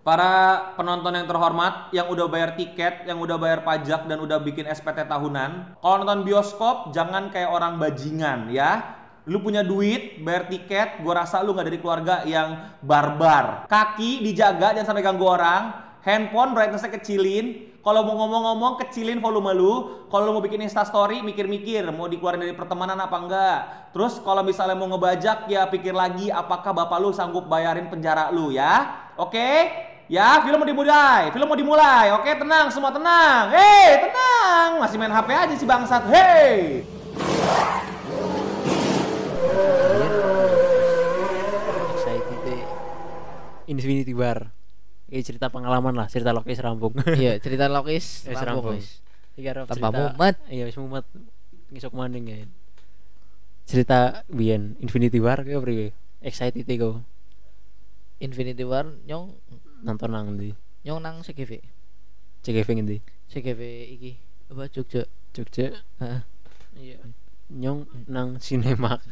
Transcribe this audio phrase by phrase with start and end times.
[0.00, 4.64] Para penonton yang terhormat yang udah bayar tiket, yang udah bayar pajak dan udah bikin
[4.64, 8.96] SPT tahunan, kalau nonton bioskop jangan kayak orang bajingan ya.
[9.28, 13.68] Lu punya duit, bayar tiket, gua rasa lu nggak dari keluarga yang barbar.
[13.68, 15.62] Kaki dijaga jangan sampai ganggu orang,
[16.00, 20.04] handphone brightness-nya kecilin, kalau mau ngomong-ngomong kecilin volume lu.
[20.12, 23.58] Kalau lu mau bikin Insta story mikir-mikir mau dikeluarin dari pertemanan apa enggak.
[23.96, 28.52] Terus kalau misalnya mau ngebajak ya pikir lagi apakah bapak lu sanggup bayarin penjara lu
[28.52, 29.08] ya.
[29.16, 29.88] Oke?
[30.10, 31.30] Ya, film mau dimulai.
[31.30, 32.10] Film mau dimulai.
[32.18, 33.54] Oke, tenang semua tenang.
[33.54, 34.82] Hei, tenang.
[34.82, 36.02] Masih main HP aja si bangsat.
[36.10, 36.82] Hei.
[43.70, 44.50] Infinity War.
[45.10, 46.90] Ini cerita pengalaman lah, cerita Lokis rampung.
[47.06, 48.78] Iya, cerita Lokis Wis rampung
[49.70, 50.36] cerita- mumet.
[50.50, 51.06] Iya, wis mumet.
[51.70, 52.36] Ngisuk maning ya.
[53.62, 55.94] Cerita biyen Infinity War kaya priwe?
[56.18, 56.98] Excited iku.
[58.18, 59.38] Infinity War nyong
[59.80, 60.52] Nonton nang ndi?
[60.80, 61.60] nyong nang CGV.
[62.40, 62.98] CGV ngendi?
[63.28, 63.60] CGV
[63.94, 64.12] iki
[64.48, 65.04] apa Jogja.
[65.36, 65.76] Jogja.
[66.00, 66.20] Heeh.
[66.80, 66.98] Iya.
[67.52, 69.04] Nyong nang Cinemark.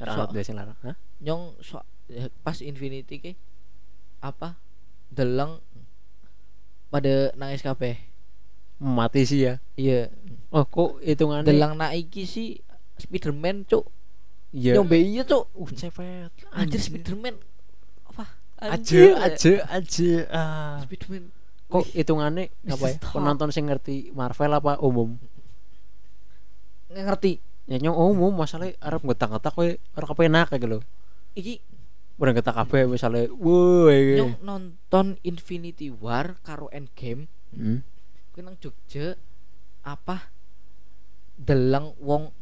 [0.00, 0.76] Ora So- sing larang.
[0.80, 0.96] Hah?
[1.20, 3.32] Nyong so, eh, pas Infinity ki
[4.20, 4.56] apa
[5.12, 5.60] deleng
[6.88, 8.00] pada nangis kabeh.
[8.76, 9.56] Mati sih ya.
[9.76, 10.12] Iya,
[10.52, 12.60] Oh, kok hitungannya deleng nak iki si
[12.96, 13.88] Spiderman cuk.
[14.56, 14.80] Iya.
[14.80, 15.52] Nyombe iya cuk.
[15.52, 16.32] Uh, cepet.
[16.52, 17.36] Anjir Spiderman
[18.08, 18.36] apa?
[18.56, 20.12] Aja, aja, aja.
[20.32, 20.76] Ah.
[20.80, 21.28] Spiderman
[21.66, 22.96] Kok hitungannya apa ya?
[23.02, 25.18] Penonton sing ngerti Marvel apa umum?
[26.86, 27.32] nggak ngerti.
[27.66, 30.78] Ya nyong umum masalahnya arep ngetak-ngetak kowe ora kepenak kayak lho.
[31.34, 31.60] Iki
[32.16, 34.16] Ora ngetak kabeh misalnya woi.
[34.16, 37.84] nyong nonton Infinity War karo Endgame Hmm.
[38.32, 39.16] kuwi nang Jogja
[39.80, 40.28] apa
[41.36, 42.32] deleng wong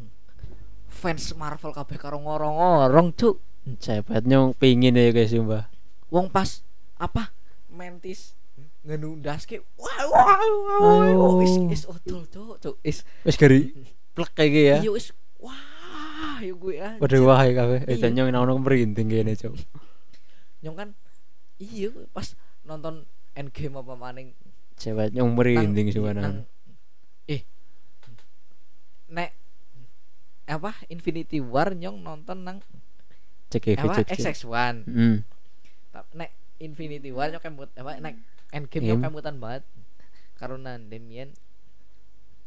[0.86, 3.36] fans Marvel kabeh karo ngorong-ngorong cuk
[3.78, 5.66] Cepet nyong pingin ya guys sumpah.
[6.14, 6.62] Wong pas
[6.94, 7.34] apa
[7.66, 8.38] mentis
[8.86, 11.18] ngenundaske wah wah wah Ayo.
[11.18, 13.74] wah wis wis odol cuk cuk is Wis gari
[14.14, 14.76] plek kayak gini ya.
[14.78, 15.10] iya wis
[15.42, 17.80] wah yo gue aja Padha wae kabeh.
[17.84, 18.02] Eh Iya.
[18.04, 19.54] dan nyong nang merinding kene, Cuk.
[20.62, 20.88] nyong kan
[21.58, 23.02] iya pas nonton
[23.34, 24.30] Endgame apa maning
[24.74, 26.36] Cepet nyong merinding nang nang.
[27.26, 27.42] eh
[29.10, 29.30] nek
[30.44, 32.58] apa Infinity War nyong nonton nang
[33.50, 34.14] CGV apa Jogja.
[34.14, 35.18] XX1 Hmm.
[36.12, 38.18] Nek Infinity War nyok kemut apa nek
[38.50, 38.86] Endgame Game.
[38.92, 39.62] nyok kemutan banget
[40.34, 41.30] karena Demian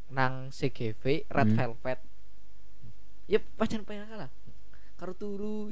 [0.08, 1.58] nang CGV Red Hmm.
[1.58, 2.00] Velvet
[3.26, 4.32] ya pacan pengen kalah
[4.96, 5.72] karo turu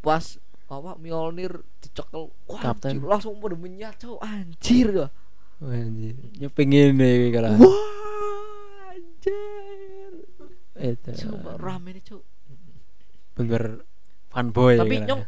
[0.00, 2.98] pas apa Mjolnir dicekel wah Kapten.
[2.98, 5.10] anjir, langsung pada menyatu anjir dah
[5.58, 6.14] Wah, anjir.
[6.36, 7.54] Nyong pengen deh kalah.
[7.54, 7.82] wah
[8.92, 10.12] anjir
[10.74, 11.10] Eta.
[11.16, 12.22] coba rame nih cuk
[13.32, 13.86] Bener
[14.28, 15.22] fanboy tapi nyong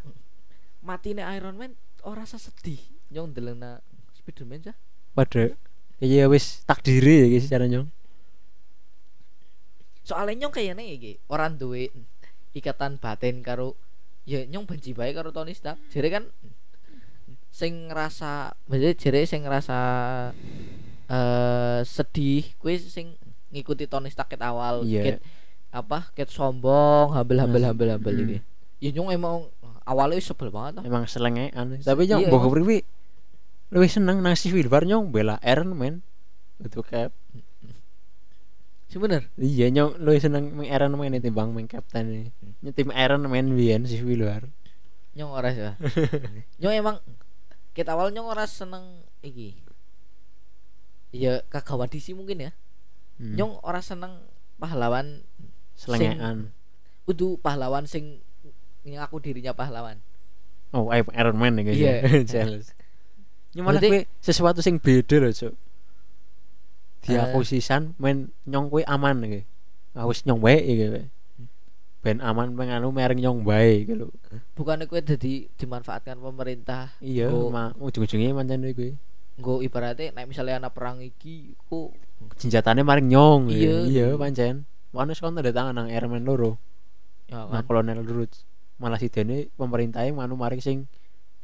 [0.91, 2.83] mati Iron Man ora rasa sedih.
[3.15, 3.79] Nyong delena
[4.19, 4.75] Spiderman cah?
[5.15, 5.55] Pada
[6.03, 7.87] iya wis takdiri ya guys cara nyong.
[10.01, 11.87] soalnya nyong kayaknya iki orang duwe
[12.51, 13.79] ikatan batin karo
[14.27, 15.79] ya nyong benci bae karo Tony Stark.
[15.95, 16.25] Jadi kan
[17.55, 19.79] sing ngerasa maksudnya jadi sing ngerasa
[21.11, 23.15] eh sedih kue sing
[23.55, 25.03] ngikuti Tony Stark ket awal Iya.
[25.03, 25.19] ket
[25.71, 28.39] apa ket sombong habel habel habel habel iki.
[28.83, 29.47] Ya nyong emang
[29.83, 31.81] awalnya sebel banget lah Emang selengean.
[31.81, 32.49] Tapi nyong Iya, emang.
[32.49, 32.79] priwi
[33.71, 36.03] lebih seneng nang Civil War nyong bela Iron Man.
[36.59, 37.15] Itu kayak
[38.87, 42.31] sih bener iya nyong lebih seneng main Iron Man timbang main Captain ini.
[42.61, 44.51] Nya tim Iron Man biyen Civil War.
[45.11, 45.63] nyong ora sih
[46.59, 46.97] nyong emang
[47.73, 49.59] kita awal nyong ora seneng iki
[51.11, 52.53] ya kagak DC mungkin ya
[53.21, 53.37] Hmm.
[53.37, 54.17] nyong ora seneng
[54.57, 55.21] pahlawan
[55.77, 56.57] selengean.
[57.05, 58.25] udah pahlawan sing
[58.83, 59.99] ngaku dirinya pahlawan
[60.71, 61.75] Oh, Iron Man ya guys.
[61.77, 61.95] Iya.
[62.31, 62.71] Jealous.
[63.59, 65.55] Malah Berarti- kowe sesuatu sing beda loh, Cuk.
[67.03, 67.21] Dia Eh.
[67.27, 69.43] aku sisan main nyong kowe aman iki.
[69.99, 70.87] Aku wis nyong bae iki.
[70.87, 71.03] kowe.
[72.01, 74.15] Ben aman penganu mereng nyong bae iki lho.
[74.55, 78.91] bukannya kue jadi dimanfaatkan pemerintah Iya, ma ujung-ujungnya pancen kowe.
[79.41, 81.91] nggo ibaratnya nek misalnya anak perang iki ku
[82.37, 83.89] senjatanya maring nyong Iya.
[83.89, 86.61] iya iya pancen mana sih tanda tangan nang airman loro
[87.27, 88.45] ya nah kolonel Rhodes
[88.81, 90.89] malah si dene pemerintahnya manu maring sing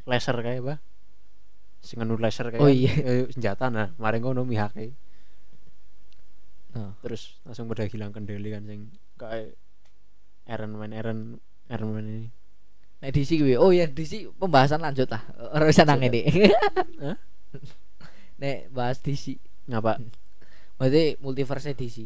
[0.09, 0.75] laser kayak apa?
[1.85, 2.97] Sing anu laser kayak Oh, iya.
[3.07, 3.69] eh, senjata.
[3.69, 4.97] Nah maring ngono mihake
[6.77, 6.93] Nah.
[7.01, 9.57] terus langsung pada hilang kendali kan sing kayak
[10.45, 11.41] Iron Man Iron
[11.73, 12.29] Iron Man ini.
[13.01, 15.25] Nek DC gue oh ya DC pembahasan lanjut lah.
[15.57, 16.25] Ora usah nang ini.
[18.41, 20.01] nek bahas DC ngapa?
[20.77, 22.05] Berarti multiverse DC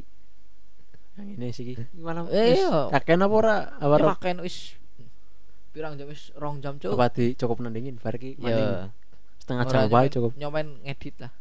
[1.18, 2.88] yang ini sih malah Eh, iya.
[2.88, 3.56] kakek apa ora?
[3.76, 4.78] Apa pakai wis
[5.70, 6.94] pirang jam wis rong jam cuk.
[6.94, 8.90] Apa di cukup nandingin Farki ya
[9.38, 10.34] setengah jam wae cukup?
[10.37, 11.32] Nyobain ngedit lah.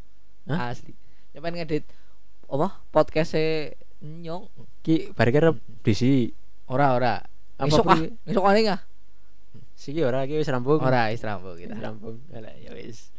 [0.49, 0.73] Hah?
[0.73, 0.93] asli.
[1.33, 1.85] Nyobain ngedit
[2.49, 2.67] apa?
[2.93, 4.49] Podcastnya nyong.
[4.85, 6.29] Ki bari kira disi.
[6.69, 7.13] Ora ora.
[7.59, 8.81] Besok ah besok kali nggak
[9.79, 13.15] siki ora ki wis rampung ora kita Wis rampung Alah, ya wis.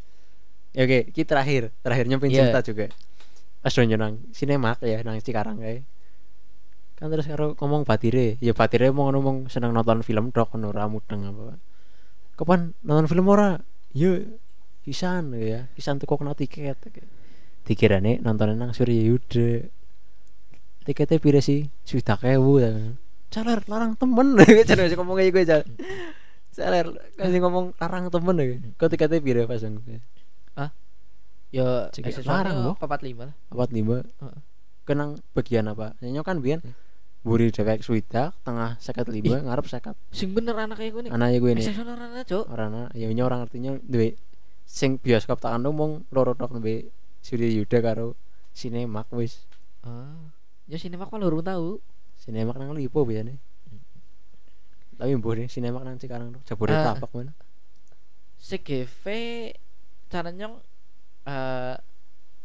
[0.76, 1.72] Ya oke ki terakhir.
[1.80, 2.52] Terakhirnya Iya.
[2.52, 2.86] cerita juga.
[3.64, 5.84] Pas nang sinemak ya nang Cikarang kae
[7.00, 8.36] kan terus karo ngomong batire.
[8.44, 11.56] Ya batire mau ngomong seneng nonton film dok ngono ora mudeng apa
[12.36, 13.56] kapan nonton film ora?
[13.96, 14.28] Iya
[14.84, 15.66] pisan ya.
[15.72, 16.76] Pisan tuku kena tiket
[17.64, 19.64] dikirane nonton nang Surya Yuda
[20.84, 21.72] tiketnya pira sih?
[21.88, 22.60] Sudah kewu
[23.32, 24.36] caler larang temen.
[24.68, 25.62] Cara sih ngomong kayak gue cal
[26.50, 26.86] caler
[27.16, 28.44] kasih ngomong larang temen ya
[28.76, 29.80] kok tiketnya pira pas yang
[31.50, 31.88] ya
[32.26, 32.72] larang, Bo.
[32.78, 33.34] papat lima.
[33.50, 34.06] Apa lima.
[34.86, 35.98] Kenang bagian apa?
[35.98, 36.62] Nyanyi kan biar
[37.20, 41.38] buri dewek swidak tengah sekat lima ngarep sekat sing bener anak kayak gue nih anaknya
[41.38, 44.16] gue ini aksesoris anak cok orang ya nya orang artinya duwe
[44.64, 46.88] sing bioskop tak anu mong loro tok duwe
[47.20, 48.16] Surya Yuda karo
[48.56, 49.44] Sinemak wis.
[49.84, 50.32] Ah.
[50.64, 51.76] Ya sinema kok lu tahu
[52.16, 53.36] Sinemak nang Lipo biasanya
[54.96, 57.32] tapi mbuh nih Sinemak nang Cikarang tuh Jabodetabek mana
[58.40, 59.04] CGV
[60.08, 60.56] cara nyong
[61.28, 61.76] eh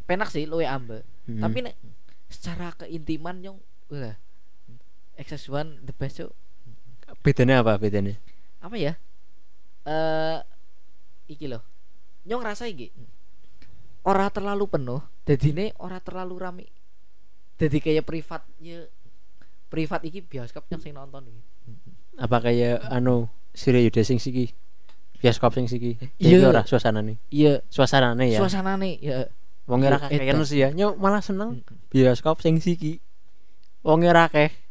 [0.04, 1.42] penak sih luwe ambe Hmm.
[1.42, 1.74] tapi nek
[2.30, 3.58] secara keintiman nyong
[3.90, 4.14] udah
[5.20, 6.32] XS1 the best cok
[7.26, 8.14] bedanya apa bedanya?
[8.62, 8.94] Apa ya?
[9.86, 10.40] Eh
[11.26, 11.66] iki loh
[12.26, 12.90] nyong rasa iki?
[14.06, 15.02] Ora terlalu penuh.
[15.26, 16.66] Jadi ini ora terlalu rame.
[17.58, 18.86] Jadi kayak privat ya
[19.70, 21.42] privat iki bioskop yang sing nonton iki.
[22.22, 24.54] Apa kayak anu Surya Yuda sing siki?
[25.18, 25.98] Bioskop sing siki?
[26.22, 26.42] Iya.
[26.42, 26.48] iya.
[26.50, 27.54] ora suasana nih iya.
[27.70, 28.40] Suasana nih ya?
[28.42, 29.18] Suasana nih ya.
[29.66, 30.46] Wong ora Iya, kakean edan.
[30.46, 33.02] sih ya nyok malah seneng bioskop sing siki.
[33.82, 34.65] Wong ora akeh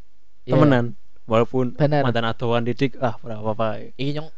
[0.44, 0.52] Iya.
[0.54, 0.86] temenan.
[1.24, 2.04] Walaupun Bener.
[2.04, 3.80] mantan adoan didik ah ora apa-apa.
[3.96, 4.28] Iki nyong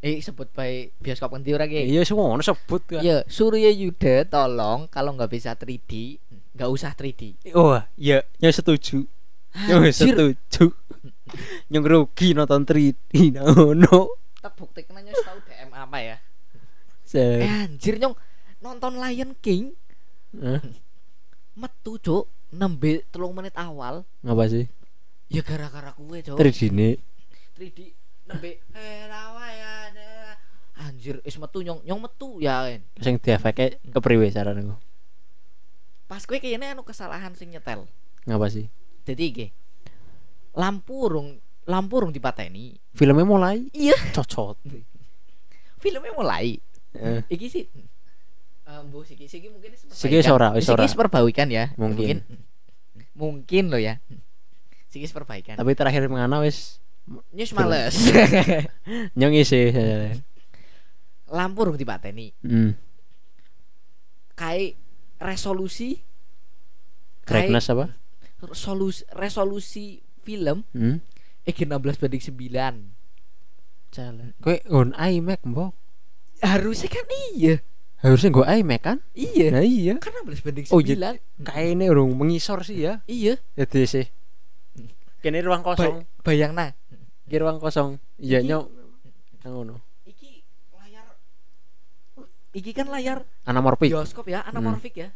[0.00, 1.84] eh sebut bae bioskop ngendi ora ki?
[1.84, 6.20] Iya semua ngono sebut kan ya Surya Yuda tolong kalau nggak bisa 3D
[6.54, 9.04] nggak usah 3D oh iya nyok setuju.
[9.54, 10.64] Nyok Anjir, setuju.
[11.72, 13.36] Nyok rugi nonton 3D
[13.84, 16.16] no tak buktikan aja tahu DM apa ya.
[17.04, 18.12] Se- eh anjir nyong.
[18.60, 19.72] Nonton Lion King.
[20.40, 20.60] Hah?
[21.54, 22.28] metu cuk.
[22.48, 24.04] Nembe telung menit awal.
[24.20, 24.68] Ngapa sih
[25.34, 26.88] ya gara-gara kue cuk 3D ini
[27.58, 27.78] 3D
[28.30, 28.50] nembe.
[28.72, 30.10] Eh lawa ya ada."
[30.74, 34.74] anjir is metu nyong nyong metu ya kan sing diefeke kepriwe carane
[36.10, 37.86] pas kue kayaknya anu kesalahan sing nyetel.
[38.26, 38.66] Ngapa sih?
[39.06, 39.46] Jadi iki
[40.54, 42.76] lampu urung lampu urung dipateni.
[42.92, 43.66] Filmnya mulai.
[43.72, 43.96] Iya.
[44.12, 44.60] Cocot.
[45.82, 46.60] Filmnya mulai.
[46.94, 47.64] Eh, iki sih
[48.64, 50.86] eh bu siki siki mungkin Siki ora, wis ora.
[50.86, 51.74] siki perbaikan ya?
[51.76, 52.22] Mungkin.
[53.14, 53.64] mungkin.
[53.68, 53.98] Lo ya
[54.94, 56.78] siki perbaikan tapi terakhir mengana wis
[57.34, 57.98] nyus males
[59.18, 59.74] nyong isi
[61.28, 62.70] lampu urung dipateni hmm.
[64.38, 64.78] kayak
[65.18, 65.98] resolusi
[67.26, 67.90] brightness apa
[68.38, 71.02] resolusi resolusi film hmm?
[71.44, 72.94] eh 16 banding 9
[73.94, 74.34] Jalan.
[74.42, 75.70] Kowe ngon iMac, Mbok.
[76.42, 77.06] harusnya kan
[77.38, 77.62] iya
[78.02, 78.98] Harusnya gue iMac kan?
[79.16, 79.94] iya Nah iya.
[80.02, 81.16] kan 16 banding 9 Oh, iya.
[81.46, 83.00] Kayak ini urung mengisor sih ya.
[83.06, 84.06] iya Jadi sih.
[85.24, 86.04] Kene ruang kosong.
[86.20, 86.76] Ba- bayang nah
[87.24, 87.96] Ki ruang kosong.
[88.20, 88.64] Iya Iki- nyok.
[89.44, 89.76] Ngono.
[90.04, 90.40] iki
[90.70, 91.06] layar
[92.52, 93.88] iki kan layar Anamorphic.
[93.88, 95.08] bioskop ya anamorfik ya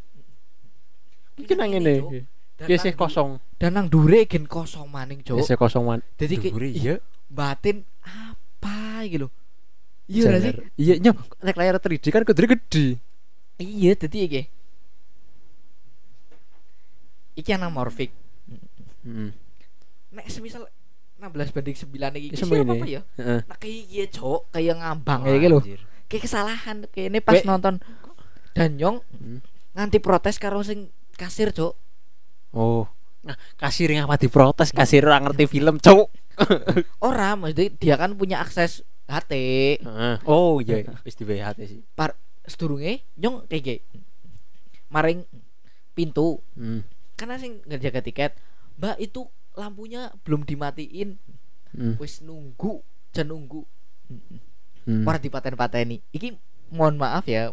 [1.36, 1.94] Iki nang ngene.
[2.00, 2.12] Cuk.
[2.58, 3.30] Dan Ki nang sih kosong.
[3.56, 6.00] dan nang dure gen kosong maning cok Ki kosong man.
[6.16, 6.94] jadi Dhuwure, ih, iya.
[7.28, 9.28] batin apa gitu
[10.08, 10.52] iya sih.
[10.74, 11.16] Iya nyok.
[11.38, 12.86] Nek layar 3D kan kudu gede.
[13.56, 14.42] iya jadi iki
[17.34, 18.10] iki anamorfik
[19.04, 19.30] Heeh.
[20.10, 20.66] Nek semisal
[21.16, 23.40] 16 banding 9 iki Ya, siapa apa ya Heeh.
[23.42, 25.80] nah kayak iya cok kayak ngambang kayak gitu loh anjir.
[26.06, 27.44] kayak kesalahan kayak ini pas Wek.
[27.44, 27.74] nonton
[28.52, 29.38] dan nyong Hmm.
[29.72, 31.74] nganti protes karo sing kasir cok
[32.48, 32.88] Oh.
[33.20, 34.72] Nah, kasir yang apa diprotes?
[34.72, 36.08] Kasir orang ngerti film, cowok.
[37.04, 39.32] ora maksudnya dia kan punya akses HT
[39.78, 40.14] Heeh.
[40.24, 41.80] Oh iya, wis di WHT sih.
[41.92, 43.84] par sedurunge nyong kayak
[44.88, 45.28] maring
[45.92, 46.86] pintu Hmm.
[47.14, 48.32] karena sing ngejaga tiket
[48.76, 51.18] mbak itu lampunya belum dimatiin
[51.68, 51.98] Hmm.
[51.98, 53.60] wis nunggu jan nunggu
[54.86, 55.04] Hmm.
[55.04, 56.32] ora dipaten-pateni iki
[56.70, 57.52] mohon maaf ya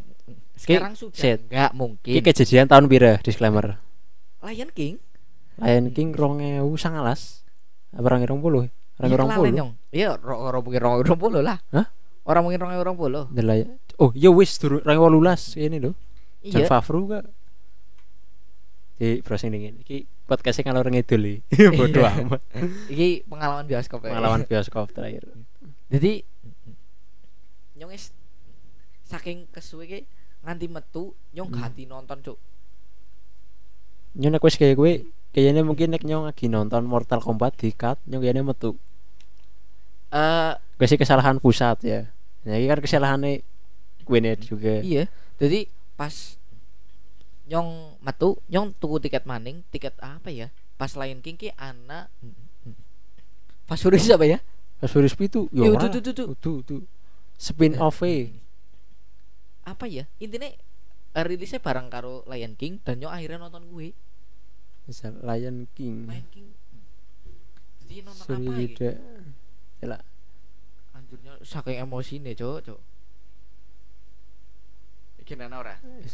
[0.56, 1.44] sekarang sudah set.
[1.44, 3.76] enggak Iki mungkin kejadian tahun pira disclaimer.
[4.40, 4.96] Lion King
[5.58, 7.44] Lion King 2019.
[7.92, 8.72] Apa 2020?
[8.96, 9.12] iya kelalen
[9.44, 9.52] 2020.
[9.52, 11.92] nyong iya ro- ora mungkin 2020 lah Hah?
[12.24, 15.92] orang mungkin 2020 The Lion- Oh, iya wis durung 2018 ini lho.
[16.42, 17.24] John iya Favreau gak?
[18.96, 19.76] Di browsing dingin.
[19.80, 21.38] Iki podcastnya kalau orang ngidul iki.
[21.78, 22.12] Bodoh Iya.
[22.20, 22.42] amat.
[22.88, 25.24] iki pengalaman bioskop ya Pengalaman bioskop terakhir.
[25.88, 26.26] jadi
[27.76, 28.10] nyong es
[29.04, 30.00] saking kesuwe ki
[30.42, 31.62] nganti metu nyong Hmm.
[31.62, 32.38] ganti nonton cuk
[34.16, 34.92] Nyong nek wis kayak gue
[35.30, 38.80] kayaknya mungkin nek nyong lagi nonton Mortal Kombat di cut nyong kayaknya metu.
[40.10, 42.12] eh Gue sih kesalahan pusat ya.
[42.44, 43.44] Nah, ini kan kesalahannya
[44.02, 44.80] Gwyneth juga.
[44.80, 46.35] iya jadi pas
[47.46, 50.50] nyong metu nyong tuku tiket maning tiket apa ya?
[50.76, 52.10] Pas Lion King ki anak.
[53.66, 54.42] Pas Fury siapa ya?
[54.78, 56.28] Pas Furious itu, yo tuh, tuh, tuh.
[56.38, 56.82] tuh, tuh.
[57.40, 58.32] Spin off e.
[59.66, 60.06] apa ya?
[60.22, 60.46] Intinya
[61.16, 63.98] eh, rilisnya bareng karo Lion King dan nyong akhirnya nonton gue
[64.86, 66.06] Misal Lion King.
[66.06, 66.48] Lion King.
[67.82, 68.92] Jadi nonton Surya apa iki Yuda.
[69.82, 70.02] Yalah,
[70.94, 72.80] anjurnya saking emosi nih cok cok
[75.26, 75.76] Iki nana ora?
[75.82, 76.06] Eh,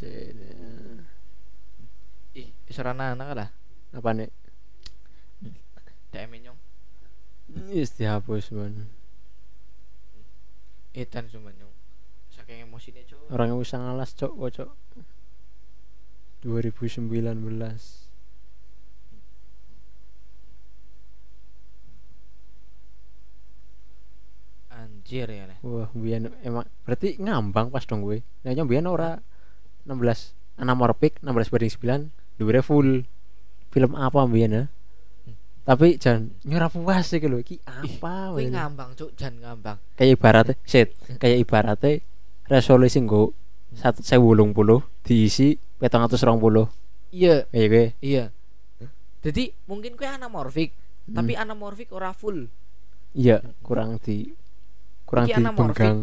[2.38, 3.50] ih serana anak lah
[3.91, 4.31] apa nih?
[6.11, 6.59] DM nyong
[7.51, 8.88] Wis dihapus, Man.
[10.91, 11.71] edan cuma nyong
[12.31, 14.71] saking emosi nih cok Orang yang bisa ngalas, Cok, kok, Cok.
[16.43, 17.11] 2019.
[24.71, 28.25] anjir ya Wah, biyen emang berarti ngambang pas dong gue.
[28.41, 29.21] Nah, nyong biyen ora
[29.85, 33.05] 16 anamorphic 16 banding 9 dhuwure full.
[33.69, 34.63] Film apa biyen ya?
[35.62, 40.53] Tapi jangan nyora puas sih lho iki apa Kuwi ngambang cuk jan ngambang Kayak ibaratnya
[40.65, 42.01] shit, kayak ibaratnya
[42.50, 43.38] resolusi nggo
[43.77, 44.57] 1080
[45.01, 46.65] diisi 720.
[47.13, 47.86] iya Kayak gue.
[48.01, 48.25] iya
[49.21, 51.17] jadi mungkin kue anamorfik Hmm.
[51.17, 52.45] tapi anamorfik ora full
[53.12, 54.33] Iya, kurang di
[55.03, 56.00] kurang anamorfik dibenggang.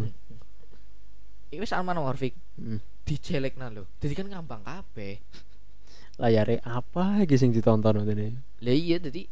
[1.48, 2.78] Iki wis anamorfik Hmm.
[3.02, 5.18] dijelekna lho jadi kan ngambang kabeh
[6.18, 8.34] Layare apa iki sing ditonton ini?
[8.58, 9.30] lah iya jadi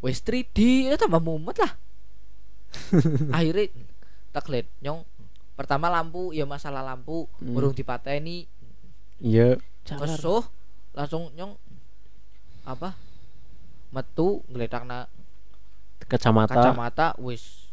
[0.00, 1.76] wis 3D ya tambah mumet lah.
[3.36, 3.68] Akhirnya
[4.32, 5.04] tak liat nyong.
[5.56, 7.56] Pertama lampu ya masalah lampu Hmm.
[7.56, 8.48] urung dipateni.
[9.16, 10.44] Iya, kesuh
[10.92, 11.56] langsung nyong
[12.68, 12.92] apa
[13.88, 15.08] metu ngeletakna
[16.04, 17.72] kacamata, kacamata wis.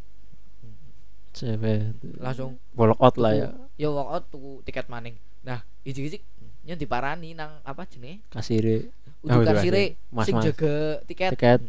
[1.34, 1.96] Cewek.
[2.22, 3.50] Langsung walk out lah ya.
[3.76, 5.18] ya walk out tuku tiket maning.
[5.44, 6.24] Nah ijik-ijik
[6.64, 8.24] nyong diparani nang apa jenenge?
[8.32, 8.92] Kasire
[9.24, 10.44] udah kasire Mas, sing mas.
[10.52, 11.32] jaga tiket.
[11.36, 11.62] Tiket.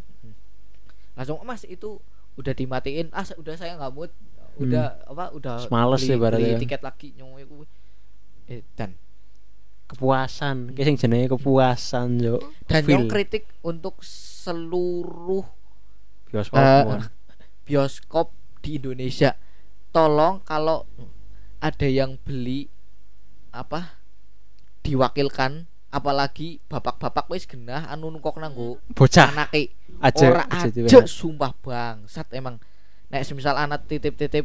[1.14, 1.98] Langsung "Oh, mas itu
[2.34, 3.10] udah dimatiin.
[3.14, 4.10] Ah udah saya nggak mood.
[4.54, 7.42] Udah apa udah males beli, ya beli tiket lagi nyong
[8.46, 8.94] eh, dan
[9.90, 10.74] kepuasan.
[10.74, 12.38] Kayak sing jenenge kepuasan yo
[12.70, 13.02] dan Feel.
[13.02, 15.42] nyong kritik untuk seluruh
[16.30, 17.10] bioskop semua.
[17.66, 18.26] bioskop
[18.62, 19.34] di Indonesia.
[19.94, 20.86] Tolong kalau
[21.62, 22.66] ada yang beli
[23.54, 24.03] apa
[24.84, 29.32] diwakilkan apalagi bapak-bapak wis genah anu nukok nanggo bocah.
[29.32, 29.72] anake.
[30.02, 32.60] Aja ora aja aja, sumpah bangsat emang.
[33.08, 34.44] Nek semisal anak titip-titip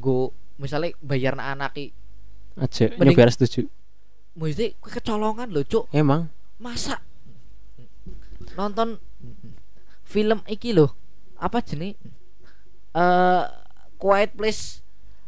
[0.00, 1.92] go misalnya bayar anak anake.
[2.56, 3.66] Aja Mending- nyoba setuju.
[4.38, 5.90] Mesti kecolongan lho cuk.
[5.92, 6.30] Emang.
[6.62, 7.02] Masa
[8.54, 9.02] nonton
[10.06, 10.94] film iki lho.
[11.36, 11.98] Apa jenis
[12.94, 13.44] eh
[13.98, 14.83] Quiet Place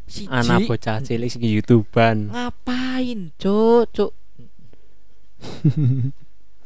[0.06, 0.26] siji.
[0.26, 3.90] Anak bocah cilik sing youtuban ngapain cuk?
[3.90, 4.10] Cuk.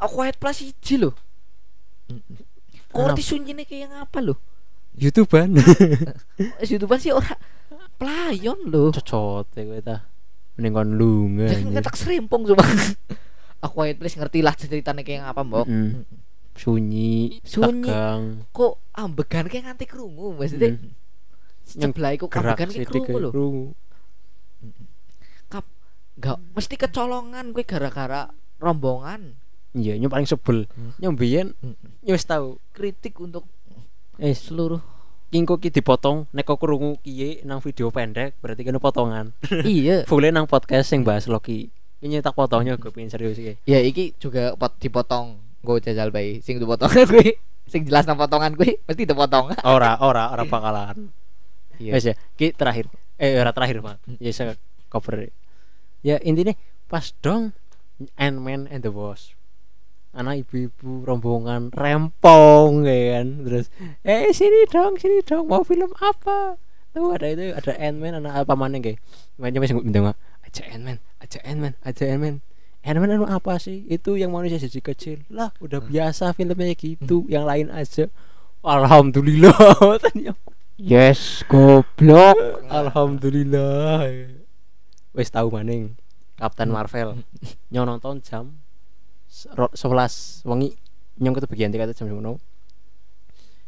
[0.01, 1.13] A Quiet Place siji lho.
[2.91, 4.35] Kok ngerti sunyine kayak ngapa lho?
[4.97, 5.55] Youtuban
[6.71, 7.37] YouTuber sih ora
[7.97, 8.91] playon lho.
[8.91, 10.05] Cocote kowe ta.
[10.57, 11.71] Mending kon lunga anjir.
[11.71, 12.65] ngetak serimpong coba
[13.65, 15.67] A Quiet Place ngerti lah ceritanya kayak ngapa mbok.
[15.69, 16.05] Mm.
[16.51, 17.89] sunyi Sunyi.
[17.89, 18.45] tegang.
[18.53, 20.93] kok ambegan kayak nganti krungu maksudnya Mm.
[21.71, 23.31] Sebelah iku kayak sidik krungu lho.
[23.31, 23.67] Krungu
[26.21, 28.29] Gak mesti kecolongan gue gara-gara
[28.61, 29.41] rombongan.
[29.73, 30.69] Iya nyong paling sebel.
[30.77, 30.93] Hmm.
[31.01, 31.49] nyong biyen
[32.05, 32.61] nyong wis tau.
[32.77, 33.49] Kritik untuk
[34.21, 34.85] eh seluruh
[35.33, 39.33] kingko ki dipotong nek kok krungu kiye nang video pendek berarti kena potongan.
[39.65, 40.05] Iya.
[40.11, 41.73] Full nang podcast sing bahas Loki
[42.05, 43.57] ini tak potongnya gue pengen serius iki.
[43.65, 48.53] Ya iki juga pot dipotong gue jajal bayi sing dipotong gue sing jelas nang potongan
[48.53, 49.57] gue pasti dipotong.
[49.65, 51.09] Ora ora ora bakalan
[51.81, 51.93] iya.
[51.97, 52.93] Wes ya ki terakhir.
[53.17, 53.97] Eh ora terakhir pak.
[54.21, 54.55] Ya saya
[54.93, 55.33] cover.
[56.05, 56.53] Ya intinya
[56.87, 57.57] pas dong
[58.21, 59.37] Ant-Man and the Wasp.
[60.11, 63.27] Anak ibu-ibu rombongan rempong ya kan?
[63.49, 63.67] Terus
[64.05, 66.61] eh sini dong sini dong mau film apa?
[66.91, 68.99] Tuh ada itu ada Ant-Man anak apa mana kayak
[69.39, 70.01] macam macam minta
[70.43, 72.43] aja Ant-Man aja Ant-Man aja Ant-Man.
[72.81, 73.85] Ant-Man anu apa sih?
[73.87, 75.29] Itu yang manusia jadi kecil.
[75.29, 78.09] Lah udah biasa filmnya gitu yang lain aja.
[78.61, 79.97] Alhamdulillah aku,
[80.81, 82.37] yes goblok.
[82.73, 84.09] Alhamdulillah.
[85.13, 85.93] Wes tahu maning
[86.41, 87.21] Kapten Marvel.
[87.69, 88.65] Nyong nonton jam
[89.29, 90.73] se- ro- 11 wengi
[91.21, 92.41] nyong ketu bagian tiket jam 10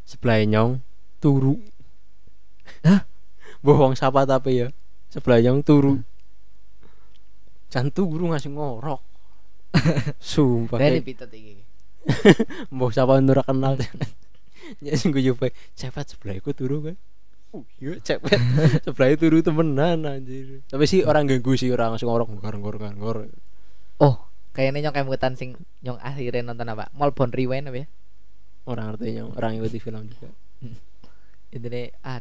[0.03, 0.81] sebelah nyong
[1.21, 1.61] turu.
[2.83, 3.05] Hah?
[3.63, 4.67] bohong siapa tapi ya?
[5.07, 6.01] Sebelah nyong turu.
[7.71, 8.99] Jantung guru ngasih ngorok.
[10.19, 10.77] Sumpah.
[10.81, 11.53] Kayak pitet iki.
[12.95, 13.79] siapa yang ora kenal
[14.81, 16.97] ya sing gue coba cepet sebelah iku turu kan
[17.53, 18.33] Uh, iya cepet.
[18.89, 20.65] Sebelah itu turu temenan anjir.
[20.65, 23.17] Tapi sih orang ganggu sih orang ngasih ngorok ngor ngor ngor
[24.01, 24.25] Oh,
[24.57, 25.53] kayaknya nyong kemutan sing
[25.85, 26.89] nyong akhirnya nonton apa?
[26.97, 27.87] Melbourne Rewind apa ya?
[28.65, 30.33] orang artinya orang ikuti film juga.
[31.53, 32.17] Intine ah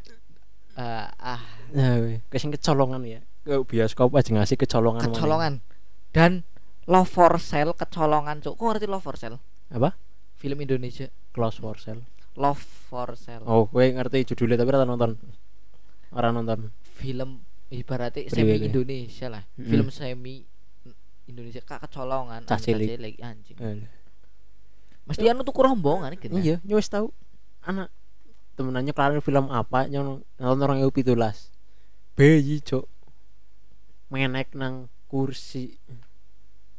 [0.77, 1.41] eh, ah.
[1.73, 3.25] Nah weh, kesing kecolongan ya.
[3.49, 5.17] Ke bioskop aja ngasih kecolongan mana.
[5.17, 5.55] kecolongan.
[6.13, 6.45] Dan
[6.85, 8.61] Love for Sale kecolongan cuk.
[8.61, 9.41] Kok ngerti Love for Sale?
[9.73, 9.97] apa?
[10.37, 11.09] Film Indonesia.
[11.33, 13.45] Close for sale Love for Sale.
[13.45, 15.17] oh gue ngerti judulnya tapi rata nonton
[16.13, 16.59] orang nonton
[16.97, 18.63] Film ibaratnya semi.
[18.63, 19.43] Indonesia lah.
[19.57, 19.69] Mm-mm.
[19.69, 20.45] Film semi
[21.25, 22.89] Indonesia kak kecolongan Cah anu cilik.
[22.89, 23.57] cilik, anjing.
[23.59, 23.85] Eh,
[25.03, 26.31] Mesti anu tuh rombongan gitu.
[26.37, 27.11] iya nyewes tahu
[27.63, 27.91] anak
[28.55, 31.51] temenannya kelarin film apa yang nonton orang EU pitulas
[32.15, 32.85] bayi cok
[34.13, 35.75] menek nang kursi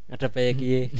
[0.07, 0.81] ada bayi kie